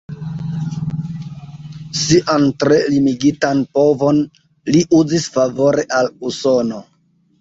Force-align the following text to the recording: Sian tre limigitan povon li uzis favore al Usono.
Sian 1.99 2.47
tre 2.63 2.79
limigitan 2.93 3.61
povon 3.77 4.23
li 4.77 4.83
uzis 5.01 5.29
favore 5.37 5.85
al 6.01 6.11
Usono. 6.31 6.83